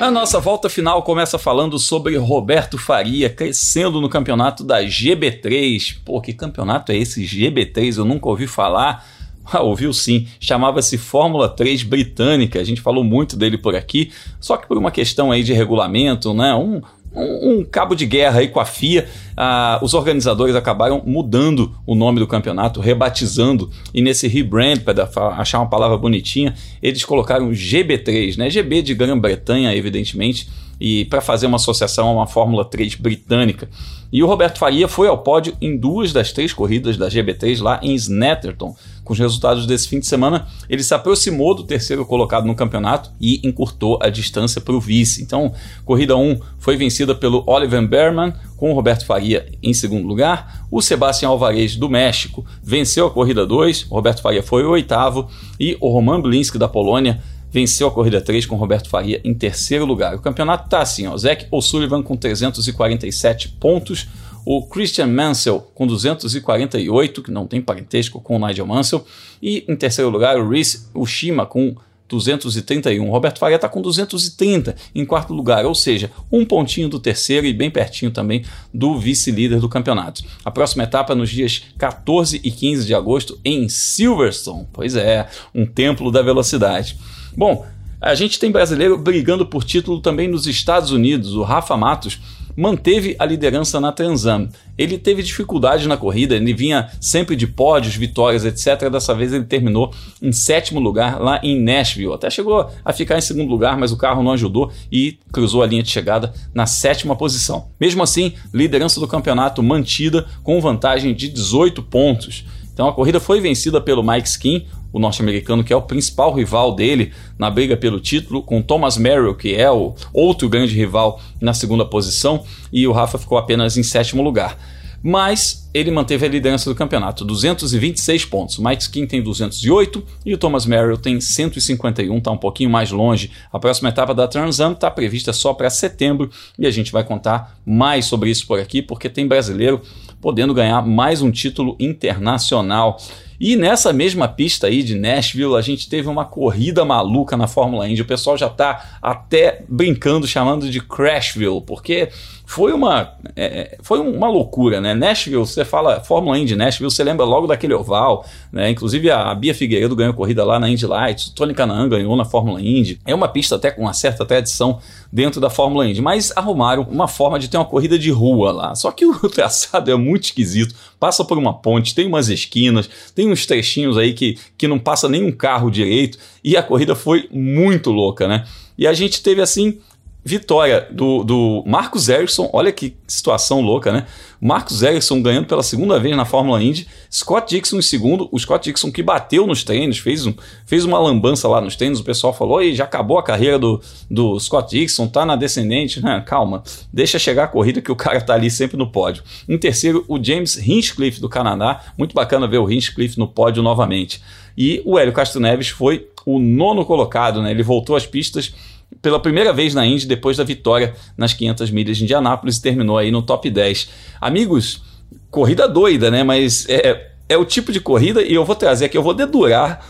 [0.00, 5.98] A nossa volta final começa falando sobre Roberto Faria crescendo no campeonato da GB3.
[6.02, 7.98] Pô, que campeonato é esse GB3?
[7.98, 9.06] Eu nunca ouvi falar.
[9.52, 14.56] Ah, ouviu sim, chamava-se Fórmula 3 Britânica, a gente falou muito dele por aqui, só
[14.56, 16.80] que por uma questão aí de regulamento, né, um,
[17.12, 21.96] um, um cabo de guerra aí com a FIA, ah, os organizadores acabaram mudando o
[21.96, 28.36] nome do campeonato, rebatizando, e nesse rebrand, para achar uma palavra bonitinha, eles colocaram GB3,
[28.36, 30.48] né, GB de Grã-Bretanha, evidentemente,
[30.80, 33.68] e para fazer uma associação a uma Fórmula 3 britânica.
[34.12, 37.78] E o Roberto Faria foi ao pódio em duas das três corridas da GB3 lá
[37.82, 38.74] em Snetterton.
[39.10, 43.10] Com os resultados desse fim de semana, ele se aproximou do terceiro colocado no campeonato
[43.20, 45.20] e encurtou a distância para o vice.
[45.20, 45.52] Então,
[45.84, 50.64] corrida 1 foi vencida pelo Oliver Berman, com o Roberto Faria em segundo lugar.
[50.70, 55.28] O Sebastião Alvarez do México venceu a corrida 2, o Roberto Faria foi o oitavo
[55.58, 57.20] e o Roman Blinsky da Polônia
[57.50, 60.14] venceu a corrida 3 com Roberto Faria em terceiro lugar.
[60.14, 64.06] O campeonato está assim, ó, Zac O'Sullivan com 347 pontos,
[64.44, 69.04] o Christian Mansell com 248, que não tem parentesco com o Nigel Mansell,
[69.42, 71.76] e em terceiro lugar o Rhys Ushima com
[72.10, 73.08] 231.
[73.08, 77.46] O Roberto Faria está com 230 em quarto lugar, ou seja, um pontinho do terceiro
[77.46, 80.22] e bem pertinho também do vice-líder do campeonato.
[80.44, 84.66] A próxima etapa é nos dias 14 e 15 de agosto em Silverstone.
[84.72, 86.98] Pois é, um templo da velocidade.
[87.36, 87.64] Bom,
[88.00, 91.34] a gente tem brasileiro brigando por título também nos Estados Unidos.
[91.34, 92.18] O Rafa Matos
[92.56, 94.48] manteve a liderança na Transam.
[94.76, 98.90] Ele teve dificuldade na corrida, ele vinha sempre de pódios, vitórias, etc.
[98.90, 102.12] Dessa vez ele terminou em sétimo lugar lá em Nashville.
[102.12, 105.66] Até chegou a ficar em segundo lugar, mas o carro não ajudou e cruzou a
[105.66, 107.68] linha de chegada na sétima posição.
[107.78, 112.44] Mesmo assim, liderança do campeonato mantida com vantagem de 18 pontos.
[112.72, 116.74] Então a corrida foi vencida pelo Mike Skin, o norte-americano, que é o principal rival
[116.74, 121.54] dele na briga pelo título, com Thomas Merrill, que é o outro grande rival, na
[121.54, 124.56] segunda posição, e o Rafa ficou apenas em sétimo lugar.
[125.02, 128.58] Mas ele manteve a liderança do campeonato, 226 pontos.
[128.58, 133.30] Mike Skin tem 208 e o Thomas Merrill tem 151, está um pouquinho mais longe.
[133.50, 137.56] A próxima etapa da Transam está prevista só para setembro e a gente vai contar
[137.64, 139.80] mais sobre isso por aqui, porque tem brasileiro
[140.20, 142.98] podendo ganhar mais um título internacional.
[143.40, 147.88] E nessa mesma pista aí de Nashville, a gente teve uma corrida maluca na Fórmula
[147.88, 148.02] Indy.
[148.02, 152.10] O pessoal já está até brincando, chamando de Crashville, porque
[152.50, 154.92] foi uma, é, é, foi uma loucura, né?
[154.92, 158.68] Nashville, você fala Fórmula Indy Nashville, você lembra logo daquele oval, né?
[158.68, 162.60] Inclusive a Bia Figueiredo ganhou corrida lá na Indy Lights, Tony Canaan ganhou na Fórmula
[162.60, 162.98] Indy.
[163.06, 164.80] É uma pista até com uma certa tradição
[165.12, 168.74] dentro da Fórmula Indy, mas arrumaram uma forma de ter uma corrida de rua lá.
[168.74, 173.30] Só que o traçado é muito esquisito, passa por uma ponte, tem umas esquinas, tem
[173.30, 177.92] uns trechinhos aí que, que não passa nenhum carro direito, e a corrida foi muito
[177.92, 178.44] louca, né?
[178.76, 179.78] E a gente teve assim
[180.24, 184.06] vitória do, do Marcos Ericsson, olha que situação louca, né?
[184.40, 188.64] Marcos Ericsson ganhando pela segunda vez na Fórmula Indy, Scott Dixon em segundo, o Scott
[188.64, 190.34] Dixon que bateu nos treinos, fez, um,
[190.66, 193.80] fez uma lambança lá nos treinos, o pessoal falou, e já acabou a carreira do,
[194.10, 196.22] do Scott Dixon, tá na descendente, né?
[196.26, 199.22] calma, deixa chegar a corrida que o cara tá ali sempre no pódio.
[199.48, 204.22] Em terceiro, o James Hinchcliffe do Canadá, muito bacana ver o Hinchcliffe no pódio novamente.
[204.56, 207.50] E o Hélio Castro Neves foi o nono colocado, né?
[207.50, 208.52] ele voltou às pistas
[209.00, 212.98] pela primeira vez na Indy depois da vitória nas 500 milhas de Indianápolis e terminou
[212.98, 213.88] aí no top 10.
[214.20, 214.82] Amigos,
[215.30, 216.22] corrida doida, né?
[216.22, 219.86] Mas é, é o tipo de corrida e eu vou trazer aqui, eu vou dedurar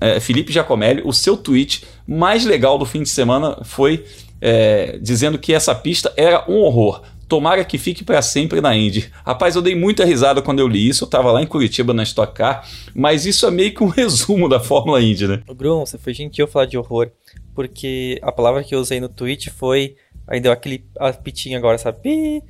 [0.00, 4.04] é, Felipe Giacomelli, o seu tweet mais legal do fim de semana foi
[4.40, 7.02] é, dizendo que essa pista era um horror.
[7.34, 9.10] Tomara que fique para sempre na Indy.
[9.26, 11.02] Rapaz, eu dei muita risada quando eu li isso.
[11.02, 14.48] Eu tava lá em Curitiba na Stock Car, mas isso é meio que um resumo
[14.48, 15.42] da Fórmula Indy, né?
[15.48, 17.10] Grum, você foi gentil falar de horror,
[17.52, 19.96] porque a palavra que eu usei no tweet foi.
[20.28, 20.84] Aí deu aquele
[21.24, 22.40] pitinho agora, sabe?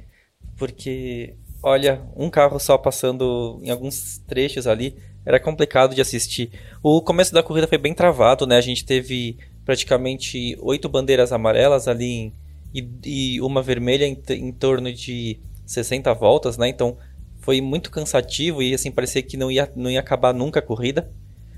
[0.58, 4.94] Porque, olha, um carro só passando em alguns trechos ali
[5.24, 6.50] era complicado de assistir.
[6.82, 8.58] O começo da corrida foi bem travado, né?
[8.58, 12.32] A gente teve praticamente oito bandeiras amarelas ali em,
[12.74, 16.68] e, e, uma vermelha em, em, torno de 60 voltas, né?
[16.68, 16.96] Então
[17.40, 21.08] foi muito cansativo e assim parecia que não ia, não ia acabar nunca a corrida.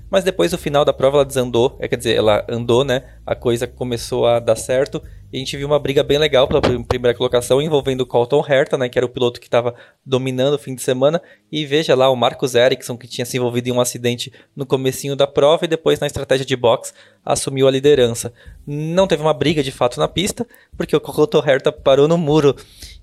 [0.09, 3.03] Mas depois do final da prova ela desandou, é, quer dizer, ela andou, né?
[3.25, 6.61] A coisa começou a dar certo e a gente viu uma briga bem legal pela
[6.61, 10.59] primeira colocação envolvendo o Colton Herta, né, que era o piloto que estava dominando o
[10.59, 13.81] fim de semana, e veja lá o Marcos Ericsson que tinha se envolvido em um
[13.81, 16.93] acidente no comecinho da prova e depois na estratégia de box
[17.25, 18.31] assumiu a liderança.
[18.65, 22.55] Não teve uma briga de fato na pista, porque o Colton Herta parou no muro.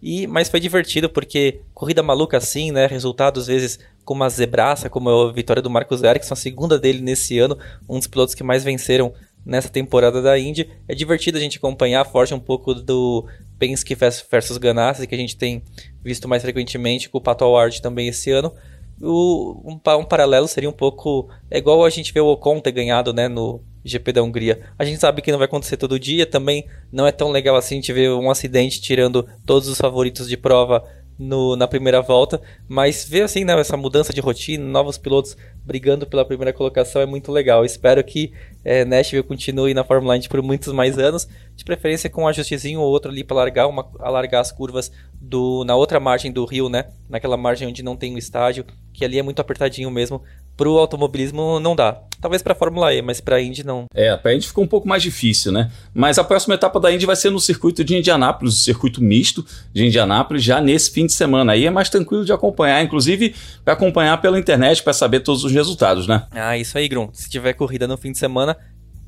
[0.02, 4.90] E mas foi divertido porque corrida maluca assim, né, resultados às vezes com uma zebraça,
[4.90, 7.58] como a vitória do Marcos Ericsson, a segunda dele nesse ano,
[7.88, 10.70] um dos pilotos que mais venceram nessa temporada da Indy.
[10.88, 13.26] É divertido a gente acompanhar, forte um pouco do
[13.58, 15.62] Penske versus Ganassi, que a gente tem
[16.02, 18.52] visto mais frequentemente com o Pato Award também esse ano.
[19.00, 21.28] O, um, um, paralelo seria um pouco.
[21.50, 24.60] É igual a gente vê o Ocon ter ganhado né, no GP da Hungria.
[24.78, 27.74] A gente sabe que não vai acontecer todo dia, também não é tão legal assim
[27.74, 30.82] a gente ver um acidente tirando todos os favoritos de prova
[31.18, 36.06] no, na primeira volta, mas ver assim, né, essa mudança de rotina, novos pilotos brigando
[36.06, 37.64] pela primeira colocação é muito legal.
[37.64, 38.32] Espero que
[38.64, 42.80] é, Nashville continue na Fórmula 1 por muitos mais anos, de preferência com um ajustezinho
[42.80, 46.68] ou outro ali para largar, uma, alargar as curvas do, na outra margem do rio,
[46.68, 50.22] né, naquela margem onde não tem o estádio, que ali é muito apertadinho mesmo,
[50.56, 52.00] pro automobilismo não dá.
[52.20, 53.84] Talvez para Fórmula E, mas para Indy não.
[53.92, 55.70] É, para Indy ficou um pouco mais difícil, né?
[55.92, 59.44] Mas a próxima etapa da Indy vai ser no circuito de Indianápolis, o circuito misto
[59.74, 61.52] de Indianápolis, já nesse fim de semana.
[61.52, 65.52] Aí é mais tranquilo de acompanhar, inclusive para acompanhar pela internet para saber todos os
[65.52, 66.26] resultados, né?
[66.30, 67.10] Ah, isso aí, Grum.
[67.12, 68.56] Se tiver corrida no fim de semana,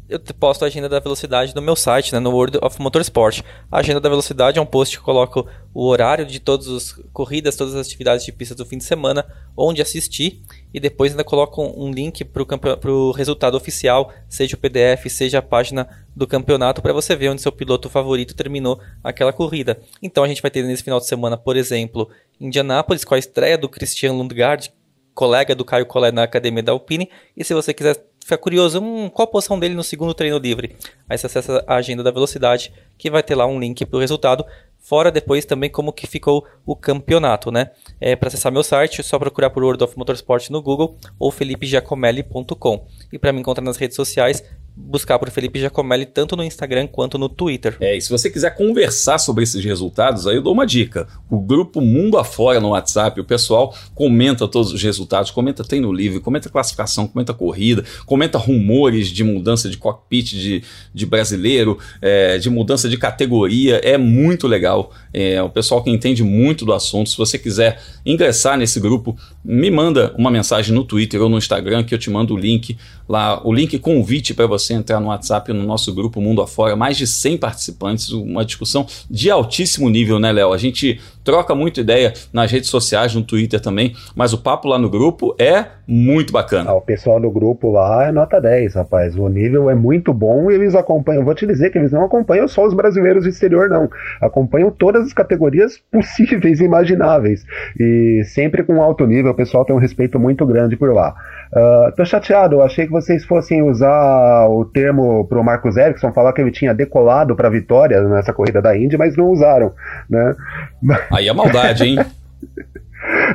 [0.09, 3.41] eu posto a agenda da velocidade no meu site, né, no World of Motorsport.
[3.71, 7.57] A agenda da velocidade é um post que coloco o horário de todas as corridas,
[7.57, 10.43] todas as atividades de pista do fim de semana, onde assistir,
[10.77, 15.43] e depois ainda coloco um link para o resultado oficial, seja o PDF, seja a
[15.43, 19.81] página do campeonato, para você ver onde seu piloto favorito terminou aquela corrida.
[20.03, 23.57] Então a gente vai ter nesse final de semana, por exemplo, Indianápolis, com a estreia
[23.57, 24.71] do Christian Lundgaard,
[25.15, 29.09] colega do Caio Collet na academia da Alpine, e se você quiser fica curioso, hum,
[29.09, 30.77] qual a posição dele no segundo treino livre?
[31.09, 34.01] Aí você acessa a agenda da velocidade, que vai ter lá um link para o
[34.01, 34.45] resultado,
[34.87, 37.71] fora depois também como que ficou o campeonato, né?
[38.01, 41.33] É, para acessar meu site, é só procurar por World of Motorsport no Google ou
[41.33, 42.87] felipejacomelli.com.
[43.13, 44.45] E para me encontrar nas redes sociais,
[44.77, 47.77] buscar por Felipe Giacomelli tanto no Instagram quanto no Twitter.
[47.81, 51.09] É, e se você quiser conversar sobre esses resultados, aí eu dou uma dica.
[51.31, 56.21] O grupo Mundo Afora no WhatsApp, o pessoal comenta todos os resultados, comenta treino livre,
[56.21, 60.63] comenta classificação, comenta corrida, comenta rumores de mudança de cockpit de,
[60.93, 63.77] de brasileiro, é, de mudança de categoria.
[63.77, 64.93] É muito legal.
[65.13, 67.09] É o pessoal que entende muito do assunto.
[67.09, 71.83] Se você quiser ingressar nesse grupo, me manda uma mensagem no Twitter ou no Instagram
[71.83, 72.77] que eu te mando o link
[73.09, 76.97] lá, o link convite para você entrar no WhatsApp no nosso grupo Mundo Afora, mais
[76.97, 80.53] de 100 participantes, uma discussão de altíssimo nível, né, Léo?
[80.53, 84.79] A gente troca muito ideia nas redes sociais, no Twitter também, mas o papo lá
[84.79, 86.71] no grupo é muito bacana.
[86.71, 89.17] Ah, o pessoal do grupo lá é nota 10, rapaz.
[89.17, 91.25] O nível é muito bom e eles acompanham.
[91.25, 93.91] Vou te dizer que eles não acompanham só os brasileiros do exterior, não.
[94.21, 97.45] Acompanham todas as categorias possíveis e imagináveis.
[97.79, 101.15] E sempre com alto nível, o pessoal tem um respeito muito grande por lá.
[101.53, 106.41] Uh, tô chateado, achei que vocês fossem usar o termo pro Marcos Ericsson, falar que
[106.41, 109.73] ele tinha decolado para vitória nessa corrida da Indy, mas não usaram,
[110.09, 110.35] né?
[111.17, 111.99] Aí é maldade, hein?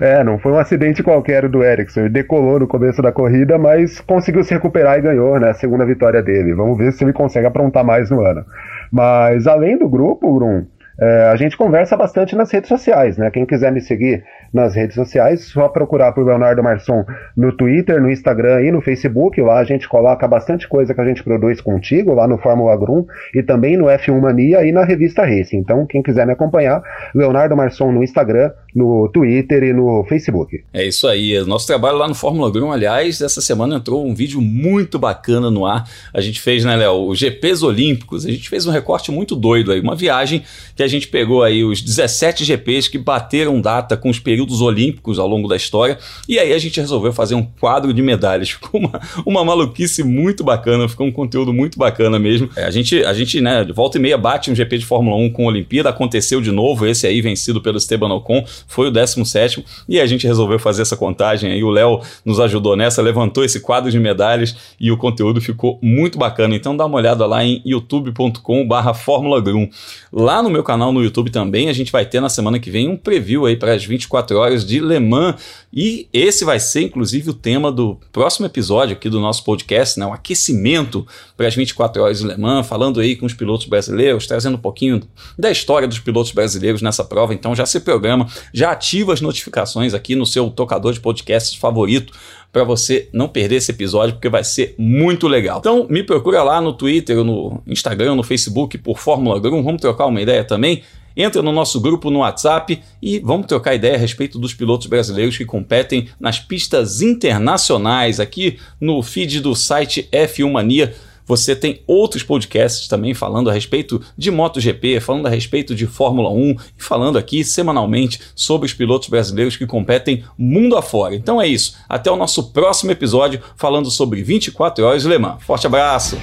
[0.02, 2.02] É, não foi um acidente qualquer do Ericsson.
[2.02, 5.50] Ele decolou no começo da corrida, mas conseguiu se recuperar e ganhou, né?
[5.50, 6.54] A segunda vitória dele.
[6.54, 8.44] Vamos ver se ele consegue aprontar mais no ano.
[8.91, 10.65] Mas além do grupo, Grum,
[11.00, 13.32] é, a gente conversa bastante nas redes sociais, né?
[13.32, 18.12] Quem quiser me seguir nas redes sociais, só procurar por Leonardo Marçom no Twitter, no
[18.12, 19.40] Instagram e no Facebook.
[19.42, 23.06] Lá a gente coloca bastante coisa que a gente produz contigo, lá no Fórmula Grum
[23.34, 25.56] e também no F1 Mania e na revista Race.
[25.56, 26.82] Então, quem quiser me acompanhar,
[27.16, 30.64] Leonardo Marçom no Instagram, no Twitter e no Facebook.
[30.74, 31.40] É isso aí.
[31.46, 35.66] Nosso trabalho lá no Fórmula Grum, aliás, essa semana entrou um vídeo muito bacana no
[35.66, 35.86] ar.
[36.14, 38.26] A gente fez, né, Léo, os GPs Olímpicos.
[38.26, 40.44] A gente fez um recorte muito doido aí, uma viagem
[40.76, 45.19] que a gente pegou aí os 17 GPs que bateram data com os períodos olímpicos
[45.19, 48.49] ao longo da história, e aí a gente resolveu fazer um quadro de medalhas.
[48.62, 52.49] Ficou uma, uma maluquice muito bacana, ficou um conteúdo muito bacana mesmo.
[52.56, 55.32] É, a gente, a gente, né, volta e meia bate um GP de Fórmula 1
[55.32, 59.63] com a Olimpíada, aconteceu de novo, esse aí vencido pelo Esteban Ocon, foi o 17
[59.88, 63.60] e a gente resolveu fazer essa contagem aí, o Léo nos ajudou nessa, levantou esse
[63.60, 66.56] quadro de medalhas e o conteúdo ficou muito bacana.
[66.56, 69.69] Então dá uma olhada lá em youtube.com barra Fórmula Grum.
[70.12, 72.87] Lá no meu canal no YouTube também a gente vai ter na semana que vem
[72.87, 75.36] um preview aí para as 24 horas de Le Mans
[75.73, 80.06] e esse vai ser inclusive o tema do próximo episódio aqui do nosso podcast, né?
[80.06, 81.06] O aquecimento
[81.38, 84.62] para as 24 horas de Le Mans, falando aí com os pilotos brasileiros, trazendo um
[84.62, 85.02] pouquinho
[85.38, 87.34] da história dos pilotos brasileiros nessa prova.
[87.34, 92.13] Então já se programa, já ativa as notificações aqui no seu tocador de podcasts favorito
[92.52, 95.60] para você não perder esse episódio, porque vai ser muito legal.
[95.60, 100.06] Então, me procura lá no Twitter, no Instagram, no Facebook por Fórmula Grum, vamos trocar
[100.08, 100.84] uma ideia também.
[101.16, 105.38] Entra no nosso grupo no WhatsApp e vamos trocar ideia a respeito dos pilotos brasileiros
[105.38, 110.94] que competem nas pistas internacionais aqui no feed do site F1 Mania.
[111.26, 116.30] Você tem outros podcasts também falando a respeito de MotoGP, falando a respeito de Fórmula
[116.30, 121.16] 1 e falando aqui semanalmente sobre os pilotos brasileiros que competem mundo afora.
[121.16, 121.78] Então é isso.
[121.88, 125.42] Até o nosso próximo episódio falando sobre 24 horas de Le Mans.
[125.44, 126.18] Forte abraço!